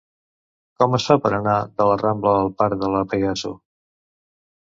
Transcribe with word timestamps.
Com 0.83 0.95
es 0.97 1.03
fa 1.09 1.17
per 1.25 1.31
anar 1.37 1.57
del 1.81 1.91
la 1.91 1.99
Rambla 2.03 2.33
al 2.39 2.49
parc 2.63 2.81
de 2.85 2.89
La 2.95 3.05
Pegaso? 3.13 3.51